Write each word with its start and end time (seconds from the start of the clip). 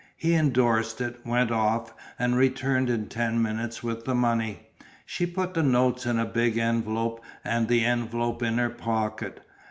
He 0.17 0.33
endorsed 0.33 0.99
it, 0.99 1.19
went 1.23 1.51
off 1.51 1.93
and 2.17 2.35
returned 2.35 2.89
in 2.89 3.05
ten 3.05 3.39
minutes 3.39 3.83
with 3.83 4.03
the 4.05 4.15
money. 4.15 4.67
She 5.05 5.27
put 5.27 5.53
the 5.53 5.61
notes 5.61 6.07
in 6.07 6.17
a 6.17 6.25
big 6.25 6.57
envelope 6.57 7.23
and 7.43 7.67
the 7.67 7.85
envelope 7.85 8.41
in 8.41 8.57
her 8.57 8.71
pocket. 8.71 9.43